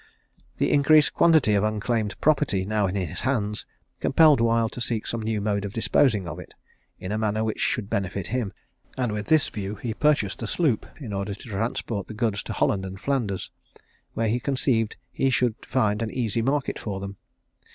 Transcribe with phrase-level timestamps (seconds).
[0.57, 3.67] The increased quantity of unclaimed property now in his hands,
[3.99, 6.55] compelled Wild to seek some new mode of disposing of it,
[6.99, 8.51] in a manner which should benefit him;
[8.97, 12.53] and with this view he purchased a sloop, in order to transport the goods to
[12.53, 13.51] Holland and Flanders,
[14.15, 17.17] where he conceived he should find an easy market for them.